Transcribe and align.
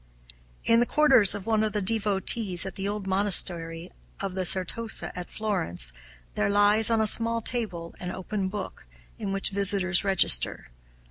In 0.65 0.79
the 0.79 0.87
quarters 0.87 1.35
of 1.35 1.45
one 1.45 1.63
of 1.63 1.73
the 1.73 1.79
devotees, 1.79 2.65
at 2.65 2.73
the 2.73 2.87
old 2.87 3.05
monastery 3.05 3.91
of 4.19 4.33
the 4.33 4.47
Certosa, 4.47 5.15
at 5.15 5.29
Florence, 5.29 5.93
there 6.33 6.49
lies, 6.49 6.89
on 6.89 6.99
a 7.01 7.05
small 7.05 7.39
table, 7.39 7.93
an 7.99 8.09
open 8.11 8.47
book, 8.47 8.87
in 9.19 9.31
which 9.31 9.51
visitors 9.51 10.03
register. 10.03 10.65